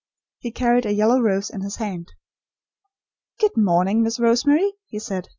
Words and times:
He 0.39 0.49
carried 0.51 0.87
a 0.87 0.93
yellow 0.93 1.19
rose 1.21 1.51
in 1.51 1.61
his 1.61 1.75
hand. 1.75 2.11
"Good 3.39 3.51
day, 3.53 3.93
Miss 3.93 4.19
Rosemary," 4.19 4.71
he 4.87 4.97
said. 4.97 5.27